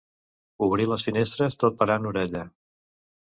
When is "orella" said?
2.13-2.41